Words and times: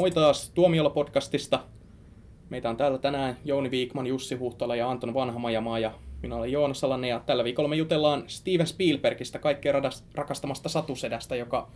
Moi 0.00 0.10
taas 0.10 0.52
Tuomiolla-podcastista. 0.54 1.58
Meitä 2.50 2.70
on 2.70 2.76
täällä 2.76 2.98
tänään 2.98 3.36
Jouni 3.44 3.70
Viikman, 3.70 4.06
Jussi 4.06 4.34
Huhtola 4.34 4.76
ja 4.76 4.90
Anton 4.90 5.14
Vanhamajamaa 5.14 5.78
ja 5.78 5.92
minä 6.22 6.36
olen 6.36 6.52
Joonas 6.52 6.80
Salanen 6.80 7.10
ja 7.10 7.20
tällä 7.26 7.44
viikolla 7.44 7.68
me 7.68 7.76
jutellaan 7.76 8.24
Steven 8.26 8.66
Spielbergistä, 8.66 9.38
kaikkea 9.38 9.72
rakastamasta 10.14 10.68
satusedästä, 10.68 11.36
joka 11.36 11.68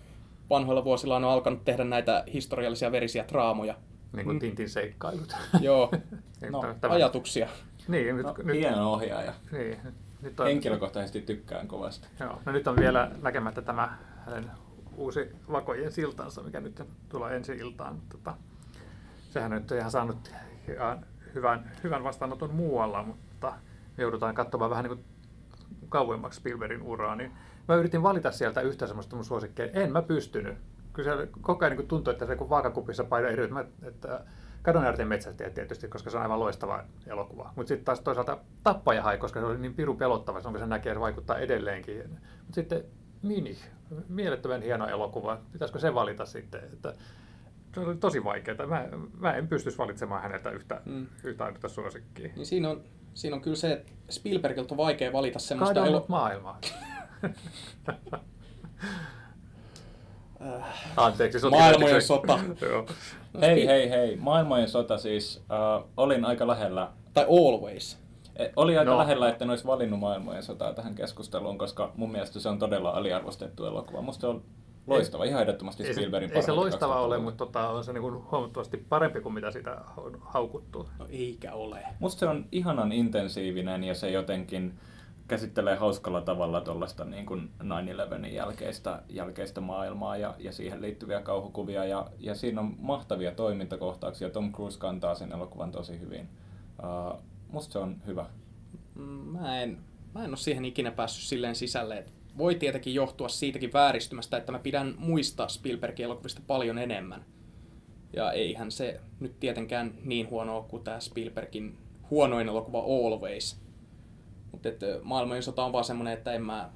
vanhoilla 0.51 0.85
vuosilla 0.85 1.17
on 1.17 1.25
alkanut 1.25 1.65
tehdä 1.65 1.85
näitä 1.85 2.25
historiallisia 2.33 2.93
verisiä 2.93 3.25
draamoja. 3.29 3.75
Niin 4.13 4.25
kuin 4.25 4.39
Tintin 4.39 4.69
seikkailut. 4.69 5.37
Joo, 5.61 5.91
no, 6.51 6.63
ajatuksia. 6.89 7.49
Niin, 7.89 8.17
nyt, 8.17 8.27
No, 8.27 8.35
nyt, 8.45 8.57
hieno 8.57 8.93
ohjaaja. 8.93 9.35
niin, 9.53 9.79
nyt 10.23 10.41
on, 10.41 10.47
Henkilökohtaisesti 10.47 11.21
tykkään 11.21 11.69
kovasti. 11.69 12.09
joo, 12.21 12.41
no 12.45 12.53
nyt 12.53 12.67
on 12.67 12.77
vielä 12.77 13.11
näkemättä 13.23 13.63
tämä 13.63 13.99
hänen 14.27 14.51
uusi 14.97 15.33
Vakojen 15.53 15.93
siltansa, 15.93 16.43
mikä 16.43 16.61
nyt 16.61 16.83
tulee 17.09 17.37
ensi 17.37 17.53
iltaan. 17.53 18.01
Tota, 18.09 18.35
sehän 19.31 19.51
nyt 19.51 19.71
on 19.71 19.79
ihan 19.79 19.91
saanut 19.91 20.31
ihan 20.69 21.07
hyvän, 21.35 21.71
hyvän 21.85 22.05
vastaanoton 22.05 22.55
muualla, 22.55 23.03
mutta 23.03 23.53
me 23.97 24.03
joudutaan 24.03 24.35
katsomaan 24.35 24.71
vähän 24.71 24.85
niin 24.85 24.97
kuin 24.97 25.05
kauemmaksi 25.89 26.39
Spielbergin 26.39 26.83
uraa, 26.83 27.17
niin 27.17 27.33
mä 27.69 27.75
yritin 27.75 28.03
valita 28.03 28.31
sieltä 28.31 28.61
yhtä 28.61 28.87
semmoista 28.87 29.17
mun 29.17 29.25
suosikkeja. 29.25 29.73
En 29.73 29.93
mä 29.93 30.03
pystynyt. 30.03 30.59
Kyllä 30.93 31.17
se 31.17 31.29
koko 31.41 31.65
ajan 31.65 31.77
niin 31.77 31.89
tuntui, 31.89 32.13
että 32.13 32.27
se 32.27 32.37
kun 32.37 32.51
vaakakupissa 32.51 33.05
paino 33.05 33.29
eri, 33.29 33.45
että, 33.45 33.89
että 33.89 34.25
Kadonjärten 34.63 35.09
metsästäjät 35.09 35.55
tietysti, 35.55 35.89
koska 35.89 36.11
se 36.11 36.17
on 36.17 36.23
aivan 36.23 36.41
loistava 36.41 36.85
elokuva. 37.07 37.53
Mutta 37.57 37.69
sitten 37.69 37.85
taas 37.85 38.01
toisaalta 38.01 38.39
Tappajahai, 38.63 39.19
koska 39.19 39.41
se 39.41 39.47
oli 39.47 39.59
niin 39.59 39.75
piru 39.75 39.95
pelottava, 39.95 40.41
onko 40.45 40.59
se 40.59 40.67
näkee, 40.67 40.95
se 40.95 41.01
vaikuttaa 41.01 41.39
edelleenkin. 41.39 42.11
Mutta 42.39 42.55
sitten 42.55 42.85
Mini, 43.23 43.57
mielettömän 44.09 44.63
hieno 44.63 44.89
elokuva. 44.89 45.39
Pitäisikö 45.53 45.79
se 45.79 45.95
valita 45.95 46.27
sitten? 46.27 46.65
Että 46.73 46.95
se 47.75 47.81
oli 47.81 47.97
tosi 47.97 48.25
vaikeaa. 48.25 48.67
Mä, 48.67 48.89
mä 49.19 49.33
en 49.33 49.49
pystyisi 49.49 49.79
valitsemaan 49.79 50.23
häneltä 50.23 50.51
yhtä, 50.51 50.81
Mm. 50.85 51.07
yhtä 51.25 51.45
ainutta 51.45 51.69
suosikkia. 51.69 52.29
Niin 52.37 52.47
siinä 52.47 52.71
on, 52.71 52.83
siinä 53.15 53.37
on 53.37 53.43
kyllä 53.43 53.57
se, 53.57 53.73
että 53.73 53.93
Spielbergiltä 54.11 54.75
on 54.75 54.79
vaikea 54.79 55.13
valita 55.13 55.39
semmoista 55.39 55.75
Kadonnut 55.75 55.93
elo... 56.03 56.07
maailmaa. 56.09 56.61
Anteeksi, 60.97 61.39
sot- 61.39 61.51
Maailmojen 61.51 62.03
sota. 62.03 62.39
Joo. 62.61 62.87
Hei, 63.41 63.67
hei, 63.67 63.91
hei. 63.91 64.17
Maailmojen 64.17 64.69
sota 64.69 64.99
siis. 64.99 65.37
Uh, 65.81 65.89
olin 65.97 66.25
aika 66.25 66.47
lähellä. 66.47 66.91
Tai 67.15 67.25
Always. 67.25 67.99
Eh, 68.37 68.53
Oli 68.57 68.79
aika 68.79 68.91
No. 68.91 68.99
lähellä, 68.99 69.29
että 69.29 69.45
en 69.45 69.51
olisi 69.51 69.67
valinnut 69.67 70.01
maailmojen 70.01 70.43
sotaa 70.43 70.73
tähän 70.73 70.95
keskusteluun, 70.95 71.59
koska 71.59 71.93
mun 71.97 72.13
mielestä 72.13 72.41
se 72.41 72.49
on 72.49 72.59
todella 72.59 72.91
aliarvostettu 72.91 73.65
elokuva. 73.67 74.03
Musta 74.03 74.21
se 74.21 74.27
on 74.27 74.43
loistava, 74.87 75.25
ihan 75.25 75.43
ehdottomasti 75.43 75.83
Ei 75.83 75.87
se, 75.87 75.93
Spielbergin 75.93 76.33
ei 76.37 76.43
se 76.43 76.53
loistava 76.53 77.01
ole, 77.01 77.17
2000-luvulta. 77.17 77.23
mutta 77.25 77.47
tota, 77.47 77.69
on 77.69 77.85
se 77.85 77.93
niin 77.93 78.03
kuin 78.03 78.31
huomattavasti 78.31 78.77
parempi 78.77 79.21
kuin 79.21 79.35
mitä 79.35 79.51
sitä 79.51 79.81
on 79.97 80.19
haukuttu. 80.21 80.89
No 80.99 81.07
eikä 81.09 81.53
ole. 81.53 81.79
Musta 82.01 82.21
se 82.21 82.27
on 82.29 82.47
ihanan 82.53 82.93
intensiivinen 82.93 83.85
ja 83.85 83.95
se 83.95 84.11
jotenkin 84.11 84.75
käsittelee 85.29 85.77
hauskalla 85.77 86.21
tavalla 86.21 86.61
tuollaista 86.61 87.05
niin 87.05 87.27
kuin 87.27 87.51
9-11 87.63 88.27
jälkeistä, 88.27 89.03
jälkeistä 89.09 89.61
maailmaa 89.61 90.17
ja, 90.17 90.35
ja 90.39 90.53
siihen 90.53 90.83
liittyviä 90.83 91.21
kauhukuvia. 91.21 91.85
Ja, 91.85 92.07
ja 92.19 92.35
siinä 92.35 92.61
on 92.61 92.75
mahtavia 92.79 93.33
toimintakohtauksia. 93.33 94.31
Tom 94.31 94.53
Cruise 94.53 94.79
kantaa 94.79 95.15
sen 95.15 95.33
elokuvan 95.33 95.73
tosi 95.73 96.01
hyvin. 96.01 96.29
Uh, 96.83 97.19
musta 97.49 97.73
se 97.73 97.79
on 97.79 98.03
hyvä. 98.07 98.27
Mä 99.25 99.63
en, 99.63 99.79
mä 100.15 100.25
en 100.25 100.31
ole 100.31 100.37
siihen 100.37 100.65
ikinä 100.65 100.91
päässyt 100.91 101.25
silleen 101.25 101.55
sisälle. 101.55 101.99
Et 101.99 102.13
voi 102.39 102.55
tietenkin 102.55 102.95
johtua 102.95 103.29
siitäkin 103.29 103.73
vääristymästä, 103.73 104.37
että 104.37 104.53
mä 104.53 104.59
pidän 104.59 104.95
muista 104.99 105.49
Spielbergin 105.49 106.05
elokuvista 106.05 106.43
paljon 106.47 106.79
enemmän. 106.79 107.25
Ja 108.13 108.33
eihän 108.33 108.71
se 108.71 109.01
nyt 109.21 109.41
tietenkään 109.41 109.95
niin 110.03 110.31
huono 110.31 110.57
ole 110.57 110.65
kuin 110.69 110.85
tämä 110.85 111.01
Spielbergin 111.01 111.79
huonoin 112.11 112.49
elokuva 112.49 112.79
Always. 112.79 113.61
Mutta 114.53 114.69
maailmojen 115.03 115.43
sota 115.43 115.65
on 115.65 115.73
vaan 115.73 115.85
semmoinen, 115.85 116.15
että 116.15 116.33
en 116.33 116.43
mä 116.43 116.71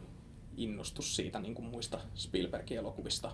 innostu 0.56 1.03
siitä 1.03 1.41
niin 1.41 1.54
kuin 1.54 1.69
muista 1.69 2.00
Spielbergin 2.15 2.78
elokuvista. 2.78 3.32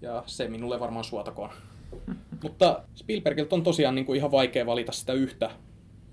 Ja 0.00 0.22
se 0.26 0.48
minulle 0.48 0.80
varmaan 0.80 1.04
suotakoon. 1.04 1.50
Mutta 2.42 2.82
Spielbergiltä 2.94 3.54
on 3.54 3.62
tosiaan 3.62 3.94
niin 3.94 4.04
kuin 4.04 4.16
ihan 4.16 4.30
vaikea 4.30 4.66
valita 4.66 4.92
sitä 4.92 5.12
yhtä 5.12 5.50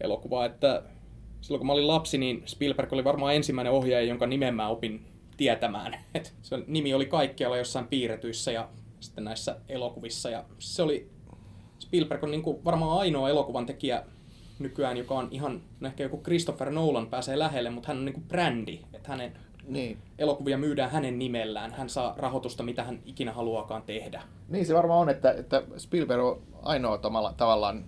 elokuvaa, 0.01 0.45
että 0.45 0.83
silloin 1.41 1.59
kun 1.59 1.67
mä 1.67 1.73
olin 1.73 1.87
lapsi, 1.87 2.17
niin 2.17 2.43
Spielberg 2.45 2.93
oli 2.93 3.03
varmaan 3.03 3.35
ensimmäinen 3.35 3.73
ohjaaja, 3.73 4.05
jonka 4.07 4.27
nimen 4.27 4.55
mä 4.55 4.67
opin 4.67 5.05
tietämään. 5.37 5.95
Et 6.15 6.33
se 6.41 6.59
nimi 6.67 6.93
oli 6.93 7.05
kaikkialla 7.05 7.57
jossain 7.57 7.87
piirretyissä 7.87 8.51
ja 8.51 8.69
sitten 8.99 9.23
näissä 9.23 9.55
elokuvissa. 9.69 10.29
Ja 10.29 10.43
se 10.59 10.81
oli, 10.83 11.09
Spielberg 11.79 12.23
on 12.23 12.31
niin 12.31 12.43
kuin 12.43 12.65
varmaan 12.65 12.99
ainoa 12.99 13.29
elokuvan 13.29 13.65
tekijä 13.65 14.03
nykyään, 14.59 14.97
joka 14.97 15.15
on 15.15 15.27
ihan, 15.31 15.61
no 15.79 15.87
ehkä 15.87 16.03
joku 16.03 16.21
Christopher 16.23 16.69
Nolan 16.71 17.07
pääsee 17.07 17.39
lähelle, 17.39 17.69
mutta 17.69 17.87
hän 17.87 17.97
on 17.97 18.05
niin 18.05 18.13
kuin 18.13 18.23
brändi. 18.27 18.79
Että 18.93 19.09
hänen 19.09 19.33
Niin. 19.67 19.97
elokuvia 20.17 20.57
myydään 20.57 20.91
hänen 20.91 21.19
nimellään. 21.19 21.71
Hän 21.73 21.89
saa 21.89 22.13
rahoitusta, 22.17 22.63
mitä 22.63 22.83
hän 22.83 22.99
ikinä 23.05 23.33
haluaakaan 23.33 23.81
tehdä. 23.81 24.21
niin 24.49 24.65
se 24.65 24.73
varmaan 24.75 24.99
on, 24.99 25.09
että, 25.09 25.31
että 25.31 25.63
Spielberg 25.77 26.23
on 26.23 26.41
ainoa 26.61 26.97
tavallaan, 27.37 27.85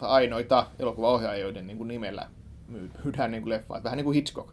tai 0.00 0.10
ainoita 0.10 0.66
elokuvaohjaajia, 0.78 1.44
joiden 1.44 1.66
niin 1.66 1.76
kuin 1.76 1.88
nimellä 1.88 2.28
myy- 2.68 2.90
myydään 3.04 3.30
niin 3.30 3.42
kuin 3.42 3.50
leffaa. 3.50 3.82
Vähän 3.82 3.96
niin 3.96 4.04
kuin 4.04 4.14
Hitchcock 4.14 4.50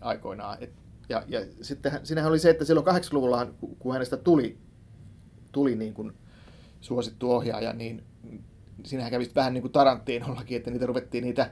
aikoinaan. 0.00 0.58
Et, 0.60 0.70
ja, 1.08 1.22
ja 1.28 1.40
sitten 1.62 1.92
hän- 1.92 2.06
siinähän 2.06 2.30
oli 2.30 2.38
se, 2.38 2.50
että 2.50 2.64
silloin 2.64 2.86
80-luvulla, 2.86 3.46
kun- 3.78 3.92
hänestä 3.92 4.16
tuli, 4.16 4.58
tuli 5.52 5.74
niin 5.76 5.94
kuin 5.94 6.12
suosittu 6.80 7.32
ohjaaja, 7.32 7.72
niin 7.72 8.02
siinähän 8.84 9.10
kävi 9.10 9.30
vähän 9.34 9.54
niin 9.54 9.62
kuin 9.62 9.72
Tarantinollakin, 9.72 10.56
että 10.56 10.70
niitä 10.70 10.86
ruvettiin 10.86 11.24
niitä 11.24 11.50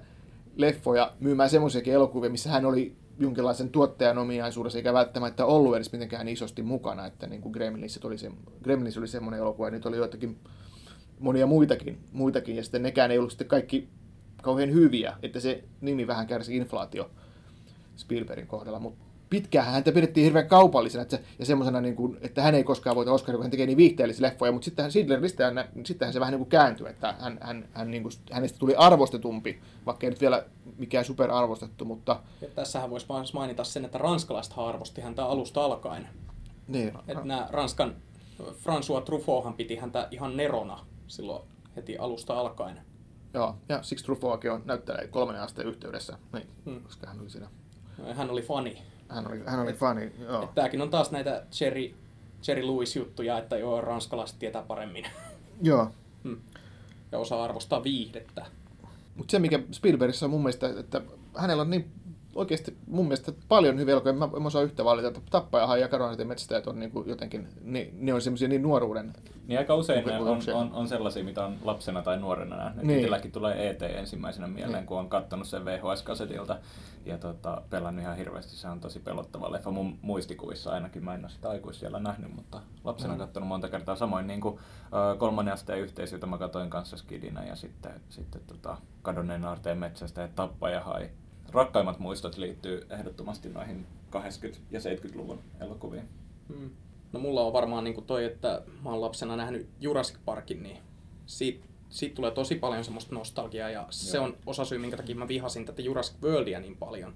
leffoja 0.56 1.12
myymään 1.20 1.50
semmoisiakin 1.50 1.94
elokuvia, 1.94 2.30
missä 2.30 2.50
hän 2.50 2.64
oli 2.66 2.96
jonkinlaisen 3.18 3.70
tuottajan 3.70 4.18
ominaisuudessa, 4.18 4.78
eikä 4.78 4.92
välttämättä 4.92 5.44
ollut 5.46 5.76
edes 5.76 5.92
mitenkään 5.92 6.28
isosti 6.28 6.62
mukana, 6.62 7.06
että 7.06 7.26
niin 7.26 7.42
kuin 7.42 7.52
Gremlins 7.52 7.98
oli, 8.04 8.18
se, 8.18 8.30
Gremlins 8.62 8.98
oli 8.98 9.08
semmoinen 9.08 9.40
elokuva, 9.40 9.66
ja 9.66 9.70
nyt 9.70 9.86
oli 9.86 9.96
joitakin 9.96 10.38
monia 11.20 11.46
muitakin, 11.46 11.98
muitakin, 12.12 12.56
ja 12.56 12.62
sitten 12.62 12.82
nekään 12.82 13.10
ei 13.10 13.18
ollut 13.18 13.30
sitten 13.30 13.48
kaikki 13.48 13.88
kauhean 14.42 14.72
hyviä, 14.72 15.16
että 15.22 15.40
se 15.40 15.64
nimi 15.80 16.06
vähän 16.06 16.26
kärsi 16.26 16.56
inflaatio 16.56 17.10
Spielbergin 17.96 18.46
kohdalla, 18.46 18.78
mutta 18.78 19.04
pitkään 19.30 19.66
häntä 19.66 19.92
pidettiin 19.92 20.24
hirveän 20.24 20.48
kaupallisena 20.48 21.02
että 21.02 21.16
se, 21.16 21.22
ja 21.38 21.46
semmoisena, 21.46 21.80
niin 21.80 21.96
kuin, 21.96 22.18
että 22.20 22.42
hän 22.42 22.54
ei 22.54 22.64
koskaan 22.64 22.96
voita 22.96 23.12
Oscaria, 23.12 23.36
kun 23.36 23.44
hän 23.44 23.50
tekee 23.50 23.66
niin 23.66 23.76
viihteellisiä 23.76 24.26
leffoja, 24.26 24.52
mutta 24.52 24.64
sittenhän 24.64 24.90
Schindleristä 24.90 25.44
hän, 25.44 25.68
sittenhän 25.84 26.12
se 26.12 26.20
vähän 26.20 26.32
niin 26.32 26.38
kuin 26.38 26.48
kääntyi, 26.48 26.88
että 26.88 27.14
hän, 27.20 27.38
hän, 27.40 27.68
hän 27.72 27.90
niin 27.90 28.02
kuin, 28.02 28.12
hänestä 28.32 28.58
tuli 28.58 28.74
arvostetumpi, 28.76 29.60
vaikka 29.86 30.06
ei 30.06 30.10
nyt 30.10 30.20
vielä 30.20 30.44
mikään 30.78 31.04
superarvostettu, 31.04 31.84
mutta 31.84 32.20
Ja 32.40 32.48
tässähän 32.48 32.90
voisi 32.90 33.06
mainita 33.34 33.64
sen, 33.64 33.84
että 33.84 33.98
ranskalaiset 33.98 34.54
arvosti 34.56 35.00
häntä 35.00 35.24
alusta 35.24 35.64
alkaen. 35.64 36.08
niin, 36.68 36.92
Että 37.08 37.24
nämä 37.24 37.48
Ranskan, 37.50 37.94
François 38.40 39.02
Truffauthan 39.04 39.54
piti 39.54 39.76
häntä 39.76 40.08
ihan 40.10 40.36
nerona 40.36 40.86
silloin 41.08 41.42
heti 41.76 41.98
alusta 41.98 42.40
alkaen. 42.40 42.80
joo, 43.34 43.56
ja 43.68 43.82
siksi 43.82 44.04
Truffautkin 44.04 44.52
on 44.52 44.62
näyttelee 44.64 45.06
kolmannen 45.08 45.42
asteen 45.44 45.68
yhteydessä, 45.68 46.18
niin, 46.32 46.46
Hmm. 46.66 46.82
koska 46.82 47.06
hän 47.06 47.20
oli 47.20 47.30
siinä, 47.30 47.48
Hän 48.14 48.30
oli 48.30 48.42
fani. 48.42 48.82
hän 49.08 49.26
oli, 49.28 49.42
hän 49.46 49.60
oli 49.60 49.72
fani, 49.72 50.12
joo. 50.18 50.42
Et 50.42 50.54
Tämäkin 50.54 50.82
on 50.82 50.90
taas 50.90 51.10
näitä 51.10 51.46
Jerry, 51.60 51.94
Jerry 52.48 52.62
Lewis-juttuja, 52.66 53.38
että 53.38 53.56
joo, 53.58 53.80
ranskalaiset 53.80 54.38
tietää 54.38 54.62
paremmin 54.62 55.04
Joo, 55.62 55.90
Hmm. 56.24 56.40
ja 57.12 57.18
osaa 57.18 57.44
arvostaa 57.44 57.82
viihdettä. 57.84 58.46
Mutta 59.16 59.30
se, 59.30 59.38
mikä 59.38 59.60
Spielbergissä 59.72 60.26
on 60.26 60.30
mun 60.30 60.40
mielestä, 60.42 60.68
että 60.80 61.00
hänellä 61.36 61.60
on 61.60 61.70
niin 61.70 61.90
oikeasti 62.36 62.76
mun 62.86 63.04
mielestä 63.04 63.32
paljon 63.48 63.78
hyviä 63.78 63.92
elokuvia. 63.92 64.12
Mä, 64.12 64.26
mä 64.26 64.46
osaa 64.46 64.62
yhtä 64.62 64.84
valita, 64.84 65.08
että 65.08 65.20
Tappajahan 65.30 65.80
ja 65.80 65.88
Kadonneet 65.88 66.28
metsästäjät 66.28 66.66
on 66.66 66.78
niinku 66.78 67.04
jotenkin, 67.06 67.48
ne, 67.62 67.90
ne 67.92 68.14
on 68.14 68.20
semmoisia 68.22 68.48
niin 68.48 68.62
nuoruuden. 68.62 69.12
Niin 69.46 69.58
aika 69.58 69.74
usein 69.74 70.06
ne 70.06 70.12
on, 70.12 70.18
Kokemuksia. 70.18 70.56
on, 70.56 70.70
on 70.72 70.88
sellaisia, 70.88 71.24
mitä 71.24 71.44
on 71.44 71.56
lapsena 71.64 72.02
tai 72.02 72.18
nuorena 72.18 72.56
nähnyt. 72.56 72.76
Niin. 72.76 72.86
Niin. 72.86 72.98
Itselläkin 72.98 73.32
tulee 73.32 73.70
ET 73.70 73.82
ensimmäisenä 73.82 74.46
mieleen, 74.46 74.68
Niin. 74.68 74.76
niin. 74.78 74.86
kun 74.86 74.98
on 74.98 75.08
kattonut 75.08 75.46
sen 75.48 75.64
VHS-kasetilta 75.64 76.56
ja 77.06 77.18
tota, 77.18 77.62
pelannut 77.70 78.02
ihan 78.02 78.16
hirveästi. 78.16 78.56
Se 78.56 78.68
on 78.68 78.80
tosi 78.80 79.00
pelottava 79.00 79.52
leffa 79.52 79.70
mun 79.70 79.98
muistikuvissa 80.02 80.70
ainakin. 80.70 81.04
Mä 81.04 81.14
en 81.14 81.24
ole 81.24 81.30
sitä 81.30 81.50
aikuisiellä 81.50 81.98
nähnyt, 82.00 82.34
mutta 82.36 82.60
lapsena 82.84 83.12
Mm. 83.14 83.18
kattonut 83.18 83.48
monta 83.48 83.68
kertaa. 83.68 83.96
Samoin 83.96 84.26
niin 84.26 84.40
kuin, 84.40 84.58
ö, 85.12 85.16
kolmannen 85.18 85.54
asteen 85.54 85.80
yhteisö, 85.80 86.16
jota 86.16 86.26
mä 86.26 86.38
katsoin 86.38 86.70
kanssa 86.70 86.96
skidinä 86.96 87.44
ja 87.44 87.56
sitten, 87.56 87.92
sitten 88.08 88.40
tota, 88.46 88.76
kadonneen 89.02 89.44
aarteen 89.44 89.78
metsästä 89.78 90.20
ja 90.22 90.28
tappaja 90.34 90.80
hai. 90.80 91.10
Rakkaimmat 91.56 91.98
muistot 91.98 92.36
liittyy 92.36 92.86
ehdottomasti 92.90 93.48
noihin 93.48 93.86
80- 94.16 94.18
ja 94.70 94.80
70-luvun 94.80 95.38
elokuviin. 95.60 96.08
Hmm. 96.48 96.70
No 97.12 97.20
mulla 97.20 97.42
on 97.42 97.52
varmaan 97.52 97.84
niin 97.84 98.04
toi, 98.04 98.24
että 98.24 98.62
mä 98.84 98.90
oon 98.90 99.00
lapsena 99.00 99.36
nähnyt 99.36 99.68
Jurassic 99.80 100.16
Parkin, 100.24 100.62
niin 100.62 100.78
siitä, 101.26 101.66
siitä 101.88 102.14
tulee 102.14 102.30
tosi 102.30 102.54
paljon 102.54 102.84
semmoista 102.84 103.14
nostalgiaa 103.14 103.70
ja 103.70 103.86
se 103.90 104.16
Joo. 104.16 104.24
on 104.24 104.36
osa 104.46 104.64
syy, 104.64 104.78
minkä 104.78 104.96
takia 104.96 105.16
mä 105.16 105.28
vihasin 105.28 105.64
tätä 105.64 105.82
Jurassic 105.82 106.22
Worldia 106.22 106.60
niin 106.60 106.76
paljon. 106.76 107.14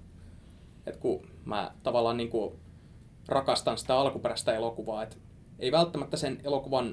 Et 0.85 0.97
kun 0.97 1.27
mä 1.45 1.71
tavallaan 1.83 2.17
niin 2.17 2.29
kuin 2.29 2.53
rakastan 3.27 3.77
sitä 3.77 3.95
alkuperäistä 3.95 4.55
elokuvaa, 4.55 5.03
että 5.03 5.15
ei 5.59 5.71
välttämättä 5.71 6.17
sen 6.17 6.41
elokuvan 6.43 6.85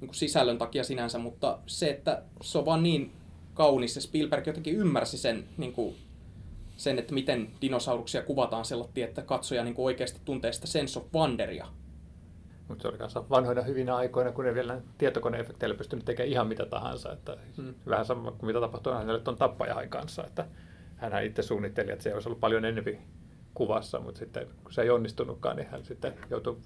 niin 0.00 0.08
kuin 0.08 0.14
sisällön 0.14 0.58
takia 0.58 0.84
sinänsä, 0.84 1.18
mutta 1.18 1.58
se, 1.66 1.90
että 1.90 2.22
se 2.42 2.58
on 2.58 2.66
vaan 2.66 2.82
niin 2.82 3.12
kaunis, 3.54 3.94
ja 3.94 4.02
Spielberg 4.02 4.46
jotenkin 4.46 4.74
ymmärsi 4.74 5.18
sen, 5.18 5.44
niin 5.56 5.72
kuin, 5.72 5.96
sen 6.76 6.98
että 6.98 7.14
miten 7.14 7.50
dinosauruksia 7.60 8.22
kuvataan 8.22 8.64
sellainen, 8.64 9.04
että 9.04 9.22
katsoja 9.22 9.64
niin 9.64 9.74
oikeasti 9.78 10.20
tuntee 10.24 10.52
sitä 10.52 10.66
sense 10.66 10.98
of 10.98 11.14
wonderia. 11.14 11.66
Mutta 12.68 12.82
se 12.82 12.88
oli 12.88 12.98
kanssa 12.98 13.24
vanhoina 13.30 13.62
hyvinä 13.62 13.96
aikoina, 13.96 14.32
kun 14.32 14.44
ne 14.44 14.54
vielä 14.54 14.80
tietokoneefekteillä 14.98 15.76
pystynyt 15.76 16.04
tekemään 16.04 16.32
ihan 16.32 16.46
mitä 16.46 16.66
tahansa. 16.66 17.12
Että 17.12 17.36
hmm. 17.56 17.74
Vähän 17.88 18.04
sama 18.04 18.30
kuin 18.30 18.46
mitä 18.46 18.60
tapahtui 18.60 18.94
hänelle 18.94 19.20
tuon 19.20 19.36
tappajahain 19.36 19.90
kanssa. 19.90 20.24
Että 20.26 20.46
hän 20.96 21.24
itse 21.24 21.42
suunnitteli, 21.42 21.92
että 21.92 22.02
se 22.02 22.14
olisi 22.14 22.28
ollut 22.28 22.40
paljon 22.40 22.64
enemmän 22.64 22.98
kuvassa, 23.54 24.00
mutta 24.00 24.18
sitten 24.18 24.46
kun 24.64 24.72
se 24.72 24.82
ei 24.82 24.90
onnistunutkaan, 24.90 25.56
niin 25.56 25.68
hän 25.68 25.84
sitten 25.84 26.14
joutui 26.30 26.56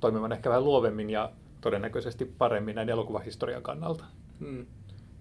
toimimaan 0.00 0.32
ehkä 0.32 0.50
vähän 0.50 0.64
luovemmin 0.64 1.10
ja 1.10 1.32
todennäköisesti 1.60 2.24
paremmin 2.24 2.74
näin 2.74 2.88
elokuvahistorian 2.88 3.62
kannalta. 3.62 4.04
Hmm. 4.38 4.66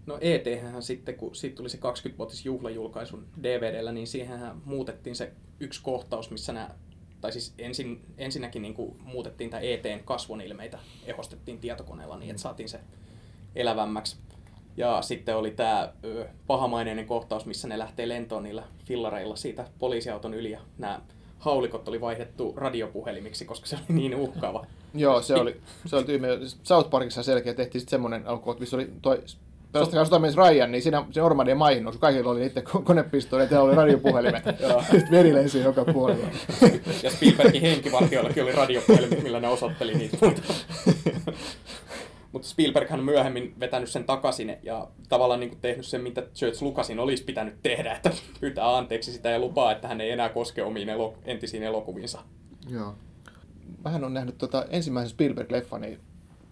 No 0.05 0.17
ET 0.21 0.43
sitten, 0.79 1.15
kun 1.15 1.35
siitä 1.35 1.55
tuli 1.55 1.69
se 1.69 1.77
20-vuotis 1.77 2.45
juhlajulkaisun 2.45 3.27
DVDllä, 3.43 3.91
niin 3.91 4.07
siihen 4.07 4.39
muutettiin 4.65 5.15
se 5.15 5.31
yksi 5.59 5.83
kohtaus, 5.83 6.31
missä 6.31 6.53
nämä 6.53 6.69
tai 7.21 7.31
siis 7.31 7.53
ensin, 7.57 8.01
ensinnäkin 8.17 8.61
niin 8.61 8.73
kuin 8.73 8.95
muutettiin 9.03 9.49
tämä 9.49 9.61
ETn 9.61 10.03
kasvonilmeitä, 10.05 10.79
ehostettiin 11.05 11.59
tietokoneella 11.59 12.17
niin, 12.17 12.29
että 12.29 12.41
saatiin 12.41 12.69
se 12.69 12.79
elävämmäksi. 13.55 14.17
Ja 14.77 15.01
sitten 15.01 15.37
oli 15.37 15.51
tämä 15.51 15.93
ö, 16.03 16.27
pahamaineinen 16.47 17.05
kohtaus, 17.05 17.45
missä 17.45 17.67
ne 17.67 17.79
lähtee 17.79 18.07
lentoon 18.07 18.43
niillä 18.43 18.63
fillareilla 18.85 19.35
siitä 19.35 19.67
poliisiauton 19.79 20.33
yli 20.33 20.51
ja 20.51 20.59
nämä 20.77 21.01
haulikot 21.39 21.87
oli 21.87 22.01
vaihdettu 22.01 22.53
radiopuhelimiksi, 22.57 23.45
koska 23.45 23.65
se 23.67 23.75
oli 23.75 23.99
niin 23.99 24.15
uhkaava. 24.25 24.65
Joo, 24.93 25.21
se 25.21 25.35
oli, 25.35 25.61
se 25.85 25.95
oli 25.95 26.05
tyymi. 26.05 26.27
South 26.63 26.89
Parkissa 26.89 27.23
selkeä 27.23 27.53
tehtiin 27.53 27.81
sitten 27.81 27.91
semmoinen 27.91 28.27
alku, 28.27 28.55
missä 28.59 28.75
oli 28.75 28.89
toi 29.01 29.23
Pelastakaa 29.73 30.05
sotamies 30.05 30.35
Ryan, 30.35 30.71
niin 30.71 30.81
siinä 30.81 31.05
se 31.11 31.19
Normandien 31.19 31.57
maihin 31.57 31.83
nousi. 31.83 31.99
Kaikilla 31.99 32.31
oli 32.31 32.39
niiden 32.39 32.63
konepistoja, 32.63 33.47
ja 33.51 33.61
oli 33.61 33.75
radiopuhelimet. 33.75 34.43
Sitten 34.91 35.11
veri 35.11 35.33
lensi 35.33 35.59
joka 35.59 35.85
puolella. 35.85 36.27
ja 37.03 37.11
Spielbergin 37.11 37.61
henkivartioillakin 37.61 38.43
oli 38.43 38.51
radiopuhelimet, 38.51 39.23
millä 39.23 39.39
ne 39.39 39.47
osoitteli 39.47 39.93
niitä 39.93 40.17
muita. 40.21 40.41
Mutta 42.31 42.47
Spielberg 42.47 42.91
on 42.91 43.03
myöhemmin 43.03 43.53
vetänyt 43.59 43.89
sen 43.89 44.03
takaisin 44.03 44.57
ja 44.63 44.87
tavallaan 45.09 45.39
niin 45.39 45.49
kuin 45.49 45.61
tehnyt 45.61 45.85
sen, 45.85 46.01
mitä 46.01 46.23
George 46.39 46.57
Lucasin 46.61 46.99
olisi 46.99 47.23
pitänyt 47.23 47.55
tehdä, 47.63 47.93
että 47.95 48.11
pyytää 48.39 48.77
anteeksi 48.77 49.11
sitä 49.11 49.29
ja 49.29 49.39
lupaa, 49.39 49.71
että 49.71 49.87
hän 49.87 50.01
ei 50.01 50.11
enää 50.11 50.29
koske 50.29 50.63
omiin 50.63 50.89
elo- 50.89 51.17
entisiin 51.25 51.63
elokuviinsa. 51.63 52.19
Joo. 52.69 52.95
Mähän 53.83 54.03
on 54.03 54.13
nähnyt 54.13 54.37
tota 54.37 54.65
ensimmäisen 54.69 55.17
Spielberg-leffan, 55.17 55.79
niin 55.79 55.99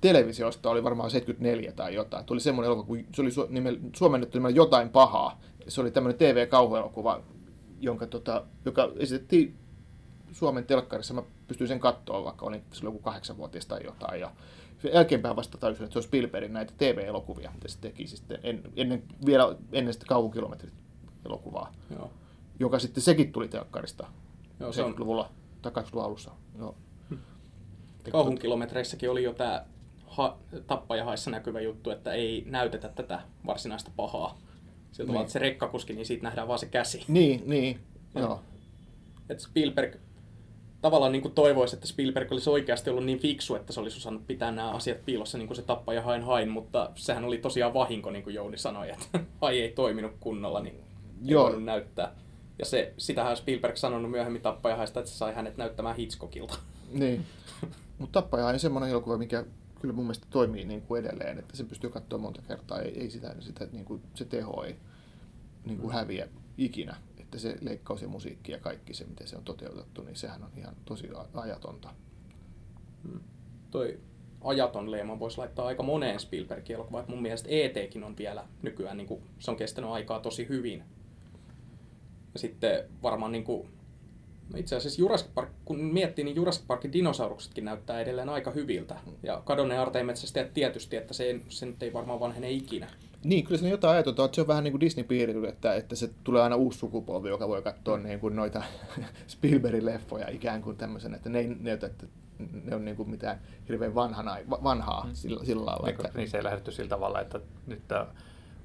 televisiosta 0.02 0.70
oli 0.70 0.84
varmaan 0.84 1.12
74 1.12 1.72
tai 1.72 1.96
jotain. 1.96 2.26
Tuli 2.26 2.40
semmoinen 2.40 2.68
elokuva, 2.68 2.86
kun 2.88 3.06
se 3.16 3.22
oli 3.22 3.30
su- 3.30 3.52
nimellä, 3.52 3.80
suomennettu 3.96 4.38
nimellä 4.38 4.56
Jotain 4.56 4.90
pahaa. 4.90 5.42
Se 5.68 5.82
oli 5.82 5.92
tämmöinen 5.92 6.18
TV-kauhuelokuva, 6.18 7.22
jonka, 7.80 8.08
tota, 8.08 8.46
joka 8.66 8.92
esitettiin 8.98 9.56
Suomen 10.32 10.66
telkkarissa. 10.66 11.14
Mä 11.14 11.24
pystyin 11.48 11.68
sen 11.68 11.80
katsoa, 11.80 12.24
vaikka 12.24 12.46
olin 12.46 12.64
silloin 12.72 12.94
joku 12.94 13.04
kahdeksanvuotias 13.04 13.66
tai 13.66 13.84
jotain. 13.84 14.22
Ja 14.22 14.32
jälkeenpäin 14.94 15.36
vasta 15.36 15.58
tajusin, 15.58 15.84
että 15.84 15.94
se 15.94 16.00
on 16.00 16.04
Spielbergin 16.04 16.54
näitä 16.54 16.74
TV-elokuvia, 16.78 17.52
mitä 17.54 17.68
se 17.68 17.80
teki 17.80 18.08
sitten 18.08 18.40
en, 18.44 18.62
ennen, 18.76 19.04
vielä 19.26 19.56
ennen 19.72 19.94
sitä 19.94 20.06
kauhukilometrit 20.06 20.74
elokuvaa. 21.26 21.74
Joo. 21.90 22.12
Joka 22.60 22.80
sitten 22.80 23.04
sekin 23.04 23.32
tuli 23.32 23.48
telkkarista 23.48 24.08
Joo, 24.60 24.72
70-luvulla 24.72 25.30
tai 25.62 25.72
80-luvun 25.72 26.04
alussa. 26.04 26.32
Joo. 26.60 26.76
Kauhun 28.12 28.38
kilometreissäkin 28.40 29.10
oli 29.10 29.24
jo 29.24 29.34
tämä 29.34 29.66
ha, 30.12 30.38
tappajahaissa 30.68 31.32
näkyvä 31.32 31.62
juttu, 31.62 31.90
että 31.90 32.14
ei 32.14 32.44
näytetä 32.48 32.90
tätä 32.90 33.22
varsinaista 33.46 33.92
pahaa. 33.96 34.38
Sieltä 34.92 35.14
niin. 35.14 35.30
se 35.30 35.40
rekkakuski, 35.40 35.94
niin 35.94 36.06
siitä 36.06 36.24
nähdään 36.24 36.48
vaan 36.48 36.60
se 36.60 36.66
käsi. 36.66 37.06
Niin, 37.08 37.44
niin, 37.46 37.80
joo. 38.16 38.42
Että 39.30 39.44
Spielberg 39.44 39.96
tavallaan 40.82 41.12
niin 41.12 41.32
toivoisi, 41.32 41.76
että 41.76 41.88
Spielberg 41.88 42.32
olisi 42.32 42.50
oikeasti 42.50 42.90
ollut 42.90 43.06
niin 43.06 43.20
fiksu, 43.20 43.56
että 43.56 43.74
se 43.74 43.80
olisi 43.80 43.98
osannut 43.98 44.28
pitää 44.28 44.52
nämä 44.52 44.72
asiat 44.72 45.06
piilossa 45.06 45.38
niin 45.38 45.48
kuin 45.48 45.56
se 45.56 45.62
tappaja 45.62 46.02
hain 46.02 46.24
hain, 46.24 46.50
mutta 46.50 46.92
sehän 46.96 47.24
oli 47.24 47.38
tosiaan 47.38 47.74
vahinko, 47.74 48.12
niin 48.12 48.24
kuin 48.24 48.34
Jouni 48.34 48.58
sanoi, 48.58 48.90
että 48.90 49.20
ai 49.42 49.62
ei 49.62 49.72
toiminut 49.72 50.14
kunnolla, 50.20 50.60
niin 50.60 50.76
ei 50.76 50.82
Joo. 51.22 51.44
voinut 51.44 51.64
näyttää. 51.64 52.16
Ja 52.60 52.66
se, 52.66 52.94
sitähän 52.98 53.38
Spielberg 53.38 53.76
sanonut 53.76 54.12
myöhemmin 54.12 54.42
tappajahaista, 54.42 55.00
että 55.00 55.12
se 55.12 55.18
sai 55.18 55.34
hänet 55.34 55.58
näyttämään 55.58 55.96
Hitchcockilta. 55.96 56.58
Niin. 56.92 57.26
Mutta 57.98 58.22
tappaja 58.22 58.46
on 58.46 58.60
semmoinen 58.60 58.90
elokuva, 58.90 59.18
mikä 59.18 59.46
kyllä 59.82 59.94
mun 59.94 60.06
mielestä 60.06 60.28
toimii 60.30 60.66
niin 60.66 60.82
kuin 60.82 61.06
edelleen, 61.06 61.40
että 61.40 61.58
se 61.58 61.64
pystyy 61.64 61.90
katsoa 61.90 62.20
monta 62.20 62.42
kertaa, 62.42 62.80
ei, 62.80 63.00
ei 63.00 63.10
sitä, 63.10 63.36
sitä 63.40 63.68
niin 63.72 63.86
kuin, 63.86 64.02
se 64.16 64.26
teho 64.26 64.64
ei 64.64 64.76
niin 65.66 65.78
kuin 65.78 65.94
häviä 65.94 66.28
ikinä, 66.58 66.96
että 67.20 67.40
se 67.40 67.58
leikkaus 67.62 68.02
ja 68.02 68.08
musiikki 68.08 68.52
ja 68.52 68.60
kaikki 68.60 68.94
se, 68.94 69.06
miten 69.06 69.28
se 69.28 69.38
on 69.38 69.44
toteutettu, 69.44 70.04
niin 70.04 70.16
sehän 70.16 70.44
on 70.44 70.52
ihan 70.58 70.76
tosi 70.86 71.10
ajatonta. 71.34 71.94
Hmm. 73.04 73.20
Toi 73.72 74.00
ajaton 74.42 74.92
leima 74.92 75.20
voisi 75.20 75.38
laittaa 75.38 75.66
aika 75.66 75.84
moneen 75.84 76.20
Spielbergin 76.20 76.76
elokuvaan. 76.76 77.06
Mun 77.08 77.22
mielestä 77.22 77.50
ETkin 77.52 78.04
on 78.04 78.18
vielä 78.18 78.48
nykyään, 78.62 78.98
niin 78.98 79.08
kuin, 79.08 79.24
se 79.40 79.52
on 79.52 79.58
kestänyt 79.58 79.90
aikaa 79.90 80.20
tosi 80.20 80.50
hyvin. 80.50 80.84
Ja 82.34 82.40
sitten 82.40 82.84
varmaan 83.04 83.32
niin 83.32 83.44
kuin, 83.44 83.70
No 84.54 84.60
itse 84.60 84.76
asiassa 84.76 85.02
Jurassic 85.02 85.30
Park, 85.36 85.50
kun 85.66 85.80
miettii, 85.80 86.26
niin 86.26 86.36
Jurassic 86.36 86.68
Parkin 86.68 86.94
dinosauruksetkin 86.94 87.66
näyttää 87.66 88.02
edelleen 88.02 88.30
aika 88.30 88.52
hyviltä. 88.52 88.96
Ja 89.24 89.42
kadonneen 89.46 89.82
arteimetsästäjät 89.82 90.54
tietysti, 90.54 90.96
että 90.96 91.14
se, 91.14 91.24
ei, 91.24 91.42
se 91.50 91.66
nyt 91.66 91.84
ei 91.84 91.94
varmaan 91.94 92.20
vanhene 92.20 92.52
ikinä. 92.52 92.88
Niin, 93.24 93.44
kyllä 93.44 93.58
se 93.58 93.66
on 93.66 93.72
jotain 93.72 93.94
ajateltu, 93.94 94.24
että 94.24 94.36
se 94.36 94.42
on 94.42 94.48
vähän 94.48 94.64
niin 94.64 94.72
kuin 94.72 94.82
Disney-piiritys, 94.82 95.50
että, 95.50 95.76
että 95.76 95.96
se 95.96 96.10
tulee 96.24 96.42
aina 96.42 96.56
uusi 96.56 96.80
sukupolvi, 96.80 97.30
joka 97.30 97.48
voi 97.48 97.62
katsoa 97.62 97.98
mm. 97.98 98.04
niin 98.04 98.20
kuin 98.20 98.36
noita 98.36 98.64
Spielbergin 99.28 99.86
leffoja 99.86 100.30
ikään 100.30 100.62
kuin 100.62 100.78
tämmöisen, 100.78 101.14
että 101.14 101.30
ne 101.30 101.40
ei 101.40 101.48
näytä, 101.60 101.88
että 101.88 102.06
ne 102.64 102.76
on 102.76 102.86
niin 102.86 102.98
kuin 102.98 103.10
mitään 103.10 103.42
hirveän 103.70 103.96
vanhana, 103.96 104.38
vanhaa 104.50 105.06
mm. 105.06 105.14
sillä, 105.14 105.46
sillä 105.46 105.66
lailla. 105.66 105.88
Niin, 105.88 106.06
että... 106.06 106.18
niin 106.18 106.30
se 106.30 106.38
ei 106.38 106.44
lähdetty 106.44 106.72
sillä 106.72 106.90
tavalla, 106.90 107.22
että 107.22 107.40
nyt 107.68 107.88
tämä 107.88 108.08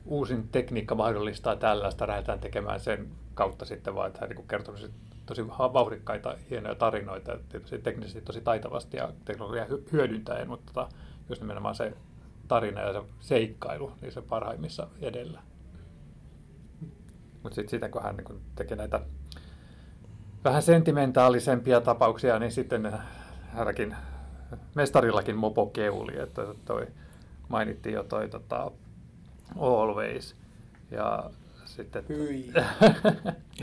uusin 0.06 0.48
tekniikka 0.48 0.94
mahdollistaa 0.94 1.56
tällaista, 1.56 2.08
lähdetään 2.08 2.40
tekemään 2.40 2.80
sen 2.80 3.08
kautta 3.34 3.64
sitten 3.64 3.94
vaan, 3.94 4.06
että 4.06 4.20
hän 4.20 4.30
niin 4.30 4.48
kertonut 4.48 4.90
tosi 5.26 5.48
vauhdikkaita, 5.48 6.36
hienoja 6.50 6.75
tarinoita, 6.75 7.38
tietysti 7.48 7.78
teknisesti 7.78 8.20
tosi 8.20 8.40
taitavasti 8.40 8.96
ja 8.96 9.12
teknologia 9.25 9.66
hyödyntäen, 9.92 10.48
mutta 10.48 10.72
tota, 10.72 10.88
just 11.28 11.42
nimenomaan 11.42 11.75
se 11.75 11.92
tarina 12.48 12.80
ja 12.80 12.92
se 12.92 13.02
seikkailu, 13.20 13.92
niin 14.00 14.12
se 14.12 14.22
parhaimmissa 14.22 14.88
edellä. 15.00 15.42
Mutta 17.42 17.54
sitten 17.54 17.70
sitä, 17.70 17.88
kun 17.88 18.02
hän 18.02 18.16
niin 18.16 18.40
teki 18.56 18.76
näitä 18.76 19.00
vähän 20.44 20.62
sentimentaalisempia 20.62 21.80
tapauksia, 21.80 22.38
niin 22.38 22.52
sitten 22.52 22.92
hänkin 23.52 23.96
mestarillakin 24.75 25.36
mopo 25.36 25.66
keuli, 25.66 26.18
että 26.18 26.42
toi 26.64 26.86
mainittiin 27.48 27.94
jo 27.94 28.04
toi 28.04 28.28
tota, 28.28 28.70
Always. 29.58 30.36
Ja 30.90 31.30
sitten... 31.64 32.04
Hyi. 32.08 32.52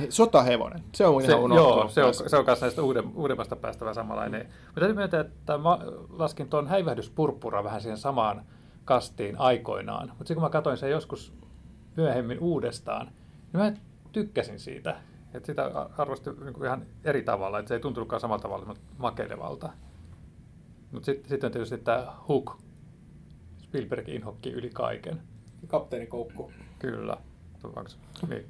Sotahevonen, 0.09 0.83
se 0.95 1.05
on 1.05 1.21
se, 1.21 1.27
ihan 1.27 1.51
Joo, 1.55 1.87
se 1.87 2.03
on, 2.03 2.13
se 2.13 2.37
on 2.37 2.45
myös 2.45 2.61
näistä 2.61 2.81
uuden, 2.81 3.11
uudemmasta 3.15 3.55
päästä 3.55 3.85
vähän 3.85 3.95
samanlainen. 3.95 4.41
Mm. 4.41 4.47
Mutta 4.65 4.79
täytyy 4.79 4.95
myöntää, 4.95 5.21
että 5.21 5.57
mä 5.57 5.79
laskin 6.09 6.49
tuon 6.49 6.67
häivähdyspurppura 6.67 7.63
vähän 7.63 7.81
siihen 7.81 7.97
samaan 7.97 8.45
kastiin 8.85 9.39
aikoinaan. 9.39 10.07
Mutta 10.07 10.17
sitten 10.17 10.35
kun 10.35 10.43
mä 10.43 10.49
katsoin 10.49 10.77
sen 10.77 10.91
joskus 10.91 11.33
myöhemmin 11.97 12.39
uudestaan, 12.39 13.05
niin 13.53 13.63
mä 13.63 13.73
tykkäsin 14.11 14.59
siitä. 14.59 14.95
Että 15.33 15.47
sitä 15.47 15.87
arvosti 15.97 16.29
niin 16.29 16.65
ihan 16.65 16.85
eri 17.03 17.23
tavalla, 17.23 17.59
että 17.59 17.67
se 17.67 17.73
ei 17.73 17.79
tuntunutkaan 17.79 18.19
samalla 18.19 18.41
tavalla 18.41 18.75
makeilevalta. 18.97 19.69
Mutta 20.91 21.05
sitten 21.05 21.29
sit 21.29 21.43
on 21.43 21.51
tietysti 21.51 21.77
tämä 21.77 22.13
Hook, 22.29 22.57
Spielbergin 23.57 24.15
inhokki 24.15 24.51
yli 24.51 24.69
kaiken. 24.69 25.21
Kapteeni 25.67 26.07
Koukku. 26.07 26.51
Kyllä. 26.79 27.17
Niin. 28.29 28.45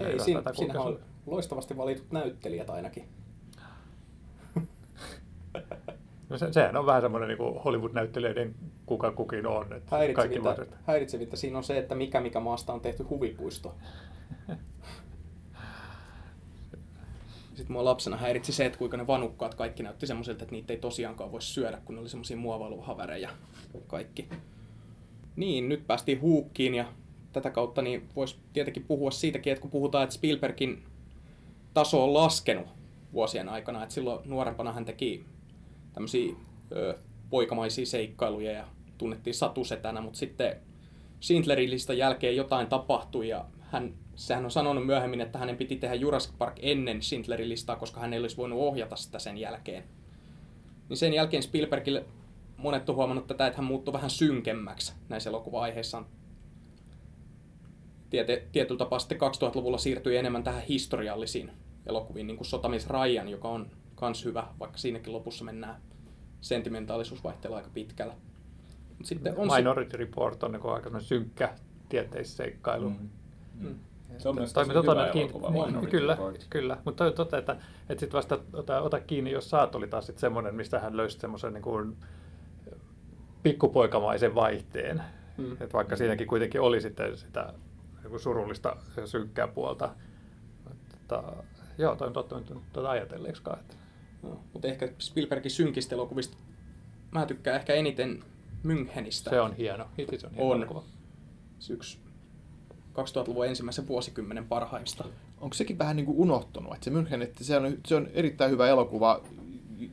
Ei, 0.00 0.20
siinä, 0.20 0.42
siinähän 0.52 0.82
on 0.82 0.98
loistavasti 1.26 1.76
valitut 1.76 2.12
näyttelijät 2.12 2.70
ainakin. 2.70 3.08
No 6.28 6.38
se, 6.38 6.52
sehän 6.52 6.76
on 6.76 6.86
vähän 6.86 7.02
semmoinen 7.02 7.28
niin 7.28 7.62
Hollywood-näyttelijöiden 7.64 8.54
kuka 8.86 9.12
kukin 9.12 9.46
on. 9.46 9.72
Että 9.72 9.96
häiritsevintä, 9.96 10.54
kaikki 10.54 10.74
häiritsevintä 10.86 11.36
siinä 11.36 11.58
on 11.58 11.64
se, 11.64 11.78
että 11.78 11.94
mikä 11.94 12.20
mikä 12.20 12.40
maasta 12.40 12.72
on 12.72 12.80
tehty 12.80 13.02
huvipuisto. 13.02 13.74
Sitten 17.54 17.72
mua 17.72 17.84
lapsena 17.84 18.16
häiritsi 18.16 18.52
se, 18.52 18.66
että 18.66 18.78
kuinka 18.78 18.96
ne 18.96 19.06
vanukkaat 19.06 19.54
kaikki 19.54 19.82
näytti 19.82 20.06
semmoiselta, 20.06 20.42
että 20.42 20.54
niitä 20.54 20.72
ei 20.72 20.78
tosiaankaan 20.78 21.32
voi 21.32 21.42
syödä, 21.42 21.78
kun 21.84 21.94
ne 21.94 22.00
oli 22.00 22.08
semmoisia 22.08 22.36
muovailuhavereja 22.36 23.30
kaikki. 23.86 24.28
Niin, 25.40 25.68
nyt 25.68 25.86
päästiin 25.86 26.20
huukkiin 26.20 26.74
ja 26.74 26.84
tätä 27.32 27.50
kautta 27.50 27.82
niin 27.82 28.08
voisi 28.16 28.36
tietenkin 28.52 28.84
puhua 28.84 29.10
siitäkin, 29.10 29.52
että 29.52 29.62
kun 29.62 29.70
puhutaan, 29.70 30.04
että 30.04 30.14
Spielbergin 30.14 30.82
taso 31.74 32.04
on 32.04 32.14
laskenut 32.14 32.66
vuosien 33.12 33.48
aikana, 33.48 33.82
että 33.82 33.94
silloin 33.94 34.20
nuorempana 34.24 34.72
hän 34.72 34.84
teki 34.84 35.24
tämmöisiä 35.92 36.34
ö, 36.72 36.98
poikamaisia 37.30 37.86
seikkailuja 37.86 38.52
ja 38.52 38.66
tunnettiin 38.98 39.34
satusetänä, 39.34 40.00
mutta 40.00 40.18
sitten 40.18 40.56
Schindlerin 41.20 41.70
listan 41.70 41.98
jälkeen 41.98 42.36
jotain 42.36 42.66
tapahtui 42.66 43.28
ja 43.28 43.44
hän, 43.60 43.94
sehän 44.14 44.44
on 44.44 44.50
sanonut 44.50 44.86
myöhemmin, 44.86 45.20
että 45.20 45.38
hänen 45.38 45.56
piti 45.56 45.76
tehdä 45.76 45.94
Jurassic 45.94 46.32
Park 46.38 46.56
ennen 46.62 47.02
Schindlerin 47.02 47.48
listaa, 47.48 47.76
koska 47.76 48.00
hän 48.00 48.12
ei 48.12 48.20
olisi 48.20 48.36
voinut 48.36 48.58
ohjata 48.58 48.96
sitä 48.96 49.18
sen 49.18 49.38
jälkeen. 49.38 49.84
Niin 50.88 50.96
sen 50.96 51.14
jälkeen 51.14 51.42
Spielbergille 51.42 52.04
monet 52.60 52.88
on 52.88 52.96
huomannut 52.96 53.26
tätä, 53.26 53.46
että 53.46 53.56
hän 53.56 53.64
muuttui 53.64 53.92
vähän 53.92 54.10
synkemmäksi 54.10 54.92
näissä 55.08 55.30
elokuva-aiheissaan. 55.30 56.06
Tiete, 58.10 58.46
tietyllä 58.52 58.78
tapaa 58.78 58.98
sitten 58.98 59.18
2000-luvulla 59.20 59.78
siirtyi 59.78 60.16
enemmän 60.16 60.44
tähän 60.44 60.62
historiallisiin 60.62 61.50
elokuviin, 61.86 62.26
niin 62.26 62.36
kuin 62.36 62.46
Sotamies 62.46 62.88
Ryan, 62.90 63.28
joka 63.28 63.48
on 63.48 63.70
kans 63.94 64.24
hyvä, 64.24 64.46
vaikka 64.60 64.78
siinäkin 64.78 65.12
lopussa 65.12 65.44
mennään 65.44 65.82
sentimentaalisuusvaihteella 66.40 67.56
aika 67.56 67.70
pitkällä. 67.74 68.14
Mut 68.98 69.06
sitten 69.06 69.34
on 69.36 69.48
Minority 69.56 69.90
si- 69.90 69.96
Report 69.96 70.42
on 70.42 70.52
niin 70.52 70.66
aika 70.66 71.00
synkkä 71.00 71.54
tieteisseikkailu. 71.88 72.90
Mm. 72.90 73.08
Mm. 73.54 73.78
Se 74.18 74.28
on 74.28 74.34
myös 74.34 74.52
tosi 74.52 74.70
hyvä 74.70 75.06
elokuva, 75.06 75.50
niin, 75.50 75.90
Kyllä, 75.90 76.18
kyllä. 76.50 76.76
mutta 76.84 77.04
toi 77.04 77.12
totta, 77.12 77.38
että, 77.38 77.56
että 77.88 78.00
sit 78.00 78.12
vasta 78.12 78.38
ota, 78.52 78.80
ota 78.80 79.00
kiinni, 79.00 79.30
jos 79.30 79.50
saat 79.50 79.74
oli 79.74 79.88
taas 79.88 80.12
semmoinen, 80.16 80.54
mistä 80.54 80.78
hän 80.80 80.96
löysi 80.96 81.18
semmoisen 81.18 81.54
niin 81.54 81.62
kuin 81.62 81.96
pikkupoikamaisen 83.42 84.34
vaihteen. 84.34 85.02
Mm. 85.38 85.52
Että 85.52 85.72
vaikka 85.72 85.96
siinäkin 85.96 86.26
kuitenkin 86.26 86.60
oli 86.60 86.80
sitten 86.80 87.16
sitä 87.16 87.52
kuin 88.08 88.20
surullista 88.20 88.76
ja 88.96 89.06
synkkää 89.06 89.48
puolta. 89.48 89.94
Mutta, 90.68 91.32
joo, 91.78 91.96
toi 91.96 92.06
on 92.06 92.12
totta, 92.12 92.40
tuota 92.72 92.90
ajatelleeksi 92.90 93.42
Että... 93.60 93.76
No, 94.22 94.40
mutta 94.52 94.68
ehkä 94.68 94.88
Spielbergin 94.98 95.50
synkistä 95.50 95.94
elokuvista 95.94 96.36
mä 97.10 97.26
tykkään 97.26 97.56
ehkä 97.56 97.74
eniten 97.74 98.24
Münchenistä. 98.64 99.30
Se 99.30 99.40
on 99.40 99.56
hieno. 99.56 99.86
Itse 99.98 100.26
on 100.26 100.32
hieno 100.32 100.50
on. 100.50 100.56
elokuva. 100.56 100.82
Se 101.58 101.72
yksi 101.72 101.98
2000-luvun 102.92 103.46
ensimmäisen 103.46 103.88
vuosikymmenen 103.88 104.46
parhaista. 104.46 105.04
Onko 105.40 105.54
sekin 105.54 105.78
vähän 105.78 105.96
niin 105.96 106.06
kuin 106.06 106.18
unohtunut? 106.18 106.74
Että 106.74 106.84
se 106.84 106.90
München, 106.90 107.22
että 107.22 107.44
se 107.44 107.56
on, 107.56 107.78
se 107.86 107.94
on 107.94 108.08
erittäin 108.12 108.50
hyvä 108.50 108.68
elokuva, 108.68 109.22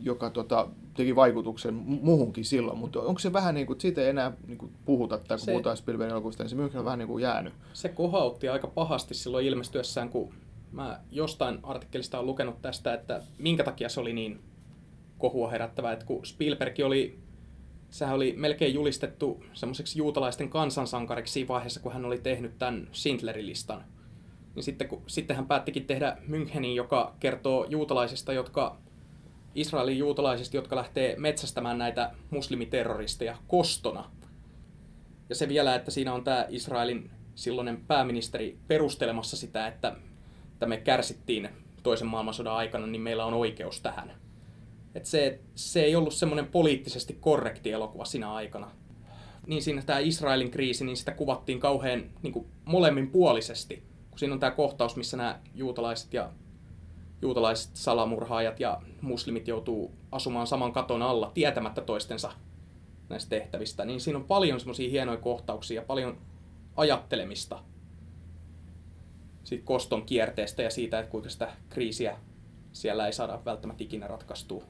joka 0.02 0.30
tota, 0.30 0.70
teki 0.98 1.16
vaikutuksen 1.16 1.74
muuhunkin 1.74 2.46
silloin, 2.46 2.78
mutta 2.78 3.02
onko 3.02 3.20
se 3.20 3.34
vähän 3.34 3.56
niin 3.56 3.68
kuin, 3.68 3.82
siitä 3.82 4.02
ei 4.02 4.10
enää 4.10 4.32
niin 4.48 4.58
kuin 4.58 4.72
puhuta, 4.86 5.18
tai 5.18 5.38
kun 5.38 5.46
se, 5.46 5.52
puhutaan 5.52 5.78
Spielbergin 5.78 6.12
elokuvista, 6.12 6.44
niin 6.44 6.50
se 6.50 6.56
München 6.56 6.80
on 6.80 6.86
vähän 6.86 7.00
niin 7.00 7.08
kuin 7.08 7.22
jäänyt. 7.22 7.54
Se 7.74 7.90
kohautti 7.90 8.50
aika 8.50 8.68
pahasti 8.68 9.14
silloin 9.14 9.46
ilmestyessään, 9.46 10.10
kun 10.10 10.34
mä 10.72 11.00
jostain 11.12 11.60
artikkelista 11.64 12.18
olen 12.18 12.28
lukenut 12.28 12.62
tästä, 12.62 12.94
että 12.94 13.22
minkä 13.38 13.64
takia 13.64 13.90
se 13.90 14.00
oli 14.00 14.14
niin 14.14 14.40
kohua 15.18 15.50
herättävä, 15.50 15.92
että 15.92 16.06
kun 16.06 16.26
Spielberg 16.26 16.76
oli, 16.86 17.20
sehän 17.90 18.16
oli 18.16 18.34
melkein 18.38 18.74
julistettu 18.74 19.44
semmoiseksi 19.54 20.00
juutalaisten 20.00 20.50
kansansankariksi 20.50 21.34
siinä 21.34 21.48
vaiheessa, 21.48 21.80
kun 21.80 21.94
hän 21.94 22.06
oli 22.06 22.18
tehnyt 22.18 22.58
tämän 22.60 22.88
Schindlerin 22.94 23.46
listan. 23.46 23.84
Niin 24.56 24.64
sitten, 24.64 24.88
kun, 24.88 25.02
sitten 25.08 25.36
hän 25.36 25.48
päättikin 25.48 25.86
tehdä 25.86 26.18
Münchenin, 26.30 26.76
joka 26.76 27.16
kertoo 27.20 27.66
juutalaisista, 27.70 28.34
jotka 28.34 28.78
Israelin 29.58 29.98
juutalaisista, 29.98 30.58
jotka 30.58 30.76
lähtee 30.76 31.16
metsästämään 31.18 31.78
näitä 31.78 32.12
muslimiterroristeja 32.30 33.38
kostona. 33.48 34.12
Ja 35.30 35.36
se 35.36 35.48
vielä, 35.48 35.76
että 35.76 35.92
siinä 35.92 36.14
on 36.14 36.24
tämä 36.24 36.46
Israelin 36.50 37.12
silloinen 37.36 37.86
pääministeri 37.88 38.58
perustelemassa 38.68 39.38
sitä, 39.38 39.68
että, 39.68 39.96
että 40.54 40.66
me 40.66 40.78
kärsittiin 40.78 41.50
toisen 41.84 42.08
maailmansodan 42.08 42.56
aikana, 42.56 42.88
niin 42.88 43.02
meillä 43.02 43.26
on 43.26 43.34
oikeus 43.34 43.82
tähän. 43.82 44.12
Et 44.96 45.06
se, 45.06 45.40
se 45.56 45.84
ei 45.84 45.96
ollut 45.96 46.14
semmoinen 46.14 46.48
poliittisesti 46.48 47.18
korrekti 47.22 47.72
elokuva 47.72 48.06
siinä 48.06 48.34
aikana. 48.34 48.72
Niin 49.48 49.64
siinä 49.64 49.82
tämä 49.82 50.00
Israelin 50.00 50.52
kriisi, 50.52 50.86
niin 50.86 50.98
sitä 50.98 51.12
kuvattiin 51.12 51.60
kauhean 51.60 52.04
niin 52.22 52.34
kuin 52.34 52.48
molemmin 52.66 53.12
puolisesti. 53.12 53.84
Kun 54.10 54.20
siinä 54.20 54.34
on 54.34 54.40
tämä 54.40 54.52
kohtaus, 54.52 54.96
missä 54.96 55.18
nämä 55.18 55.40
juutalaiset 55.56 56.14
ja 56.14 56.32
juutalaiset 57.22 57.76
salamurhaajat 57.76 58.60
ja 58.60 58.82
muslimit 59.02 59.48
joutuu 59.48 59.94
asumaan 60.12 60.48
saman 60.48 60.74
katon 60.74 61.02
alla 61.02 61.32
tietämättä 61.34 61.82
toistensa 61.82 62.32
näistä 63.10 63.30
tehtävistä, 63.30 63.86
niin 63.86 64.02
siinä 64.02 64.20
on 64.20 64.26
paljon 64.26 64.60
semmoisia 64.60 64.90
hienoja 64.90 65.18
kohtauksia 65.18 65.82
ja 65.82 65.86
paljon 65.86 66.18
ajattelemista 66.76 67.64
siitä 69.44 69.66
koston 69.66 70.06
kierteestä 70.06 70.62
ja 70.62 70.70
siitä, 70.70 71.00
että 71.00 71.12
kuinka 71.12 71.30
sitä 71.30 71.52
kriisiä 71.70 72.18
siellä 72.74 73.06
ei 73.06 73.14
saada 73.14 73.40
välttämättä 73.46 73.84
ikinä 73.84 74.08
ratkaistua. 74.08 74.64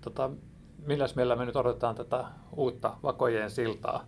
Tota, 0.00 0.30
milläs 0.86 1.14
meillä 1.14 1.36
me 1.36 1.44
nyt 1.44 1.56
odotetaan 1.56 1.94
tätä 1.94 2.24
uutta 2.56 2.96
Vakojen 3.02 3.50
siltaa? 3.50 4.06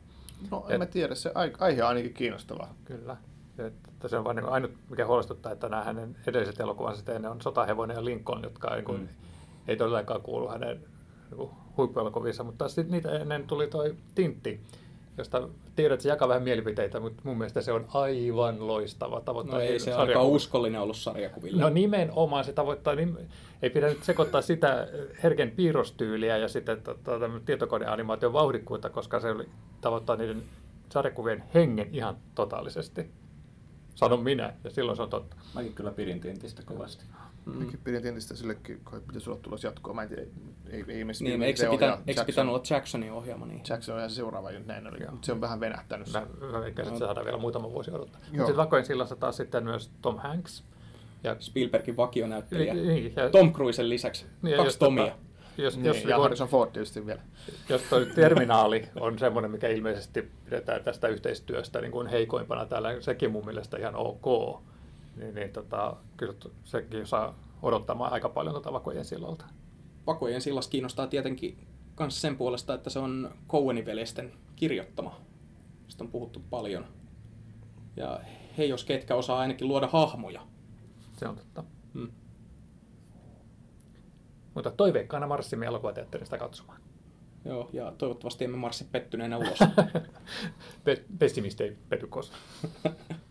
No 0.51 0.65
en 0.69 0.75
Et, 0.75 0.79
mä 0.79 0.87
tiedä, 0.87 1.15
se 1.15 1.33
aihe 1.59 1.83
on 1.83 1.89
ainakin 1.89 2.15
kiinnostavaa. 2.15 2.75
Kyllä. 2.85 3.17
Että 3.59 4.09
se 4.09 4.19
on 4.19 4.25
vain 4.25 4.37
niin 4.37 4.49
ainut, 4.49 4.73
mikä 4.91 5.07
huolestuttaa, 5.07 5.53
että 5.53 5.69
nämä 5.69 5.85
hänen 5.85 6.17
edelliset 6.27 6.61
elokuvansa 6.61 7.13
ennen 7.13 7.31
on 7.31 7.43
Sotahevonen 7.43 7.95
ja 7.95 8.05
Lincoln, 8.05 8.43
jotka 8.43 8.77
ei, 8.77 8.83
kun, 8.83 9.01
mm. 9.01 9.09
ei 9.69 9.77
todellakaan 9.77 10.23
kuulu 10.23 10.49
hänen 10.49 10.81
niin 12.25 12.47
mutta 12.47 12.69
sitten 12.69 12.91
niitä 12.91 13.11
ennen 13.11 13.47
tuli 13.47 13.67
toi 13.67 13.95
Tintti, 14.15 14.61
josta 15.19 15.49
tiedät, 15.77 15.95
että 15.95 16.03
se 16.03 16.09
jakaa 16.09 16.29
vähän 16.29 16.43
mielipiteitä, 16.43 17.01
mutta 17.01 17.23
mun 17.25 17.39
mielestä 17.39 17.61
se 17.63 17.73
on 17.73 17.87
aivan 17.95 18.67
loistava. 18.67 19.21
Tavoittaa 19.21 19.59
no 19.59 19.65
ei 19.65 19.79
se 19.79 19.93
aika 19.93 20.23
uskollinen 20.23 20.81
ollut 20.81 20.97
sarjakuville. 20.97 21.63
No 21.63 21.69
nimenomaan 21.69 22.45
se 22.45 22.53
tavoittaa, 22.53 22.95
niin 22.95 23.19
ei 23.63 23.71
pidä 23.71 23.89
nyt 23.89 24.05
sekoittaa 24.05 24.43
sitä 24.43 24.89
herken 25.23 25.51
piirrostyyliä 25.51 26.37
ja 26.37 26.49
sitten 26.49 26.83
tota, 26.83 27.31
tietokoneanimaation 27.45 28.33
vauhdikkuutta, 28.33 28.91
koska 28.91 29.21
se 29.21 29.31
oli, 29.31 29.49
tavoittaa 29.81 30.17
niiden 30.17 30.43
sarjakuvien 30.89 31.45
hengen 31.55 31.89
ihan 31.93 32.17
totaalisesti. 32.35 33.11
Sanon 33.97 34.23
minä, 34.23 34.53
ja 34.65 34.71
silloin 34.71 34.97
se 34.97 35.03
on 35.03 35.11
totta. 35.11 35.37
Mäkin 35.55 35.73
kyllä 35.73 35.91
pidin 35.91 36.21
Tintistä 36.21 36.63
kovasti. 36.63 37.05
Mm. 37.47 37.53
Mäkin 37.53 37.81
pidin 37.85 38.03
Tintistä 38.03 38.37
sillekin, 38.37 38.81
kun 38.85 39.03
pitäisi 39.07 39.31
olla 39.31 39.41
tulos 39.43 39.65
jatkoa. 39.65 39.95
Mä 39.95 40.03
en 40.03 40.09
tiedä, 40.09 40.23
ei, 40.71 40.85
ei 40.89 41.05
niin, 41.21 41.43
eikö 41.43 41.61
se, 41.61 41.69
pitä, 41.71 41.99
eikö 42.07 42.25
pitänyt 42.25 42.55
olla 42.55 42.63
Jacksonin 42.71 43.13
ohjaama? 43.13 43.47
Niin? 43.47 43.63
Jackson 43.69 44.03
on 44.03 44.11
se 44.11 44.15
seuraava, 44.15 44.51
näin 44.67 44.87
oli. 44.87 44.99
Mutta 45.11 45.27
se 45.27 45.33
on 45.33 45.41
vähän 45.41 45.61
venähtänyt. 45.61 46.13
Mä, 46.13 46.27
mä 46.53 46.61
veikkaan, 46.61 46.89
että 46.89 46.99
se 46.99 47.05
saadaan 47.05 47.27
vielä 47.27 47.39
muutama 47.39 47.71
vuosi 47.71 47.91
odottaa. 47.91 48.21
Mutta 48.21 48.39
sitten 48.39 48.57
Vakojen 48.57 48.87
sillassa 48.87 49.17
taas 49.17 49.37
sitten 49.37 49.65
myös 49.65 49.91
Tom 50.03 50.19
Hanks. 50.19 50.65
Ja 51.25 51.37
Spielbergin 51.41 51.97
vakionäyttelijä. 51.97 52.75
Niin, 52.75 53.13
ja, 53.17 53.31
Tom 53.31 53.53
Cruisen 53.53 53.89
lisäksi. 53.89 54.27
Niin, 54.43 54.57
Kaksi 54.57 54.79
Tomia. 54.79 55.05
Tota, 55.05 55.17
jos, 55.59 55.77
niin, 55.77 55.87
jos, 55.87 56.05
ja 56.05 56.19
Harrison 56.19 56.49
Ford 56.49 56.71
tietysti 56.71 57.07
vielä. 57.07 57.21
Jos 57.69 57.83
tuo 57.83 57.99
terminaali 58.15 58.89
on 59.01 59.19
semmoinen, 59.19 59.51
mikä 59.51 59.69
ilmeisesti 59.69 60.31
pidetään 60.45 60.85
tästä 60.85 61.09
yhteistyöstä 61.09 61.81
niin 61.81 61.93
kuin 61.93 62.07
heikoimpana 62.07 62.67
täällä, 62.67 63.01
sekin 63.01 63.33
mun 63.33 63.45
mielestä 63.45 63.77
ihan 63.77 63.95
ok, 63.95 64.61
niin, 65.17 65.35
niin 65.35 65.53
tota, 65.53 65.97
kyllä 66.17 66.35
sekin 66.65 67.07
saa 67.07 67.39
odottamaan 67.63 68.13
aika 68.13 68.29
paljon 68.29 68.55
tuota 68.55 68.73
Vakojen 68.73 69.05
sillalta. 69.05 69.45
Vakojen 70.07 70.41
sillas 70.41 70.69
kiinnostaa 70.69 71.07
tietenkin 71.07 71.59
myös 72.01 72.21
sen 72.21 72.37
puolesta, 72.37 72.75
että 72.75 72.91
se 72.91 72.99
on 72.99 73.31
Cowenin 73.49 73.87
veljesten 73.87 74.33
kirjoittama. 74.57 75.21
Sitä 75.89 76.05
on 76.05 76.11
puhuttu 76.11 76.43
paljon. 76.51 76.85
Ja 77.97 78.21
he 78.59 78.65
jos 78.65 78.85
ketkä 78.85 79.15
osaa 79.15 79.39
ainakin 79.39 79.69
luoda 79.69 79.87
hahmoja. 79.87 80.41
Se 81.17 81.29
on 81.29 81.37
totta. 81.37 81.65
Mutta 84.57 84.71
toiveikkaana 84.71 85.27
marssimme 85.27 85.67
elokuvateatterista 85.67 86.39
katsomaan. 86.39 86.81
Joo, 87.45 87.71
ja 87.73 87.93
toivottavasti 87.99 88.45
emme 88.45 88.57
marssi 88.57 88.85
pettyneenä 88.93 89.39
ulos. 89.39 89.59
Pe- 90.85 91.05
pessimisti 91.19 91.65
ei 91.65 91.77
pety 91.89 92.07
koskaan. 92.07 92.43